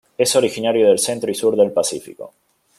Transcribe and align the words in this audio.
Es 0.17 0.35
originario 0.35 0.87
del 0.87 0.97
centro 0.97 1.29
y 1.29 1.35
sur 1.35 1.55
del 1.55 1.71
Pacífico. 1.71 2.33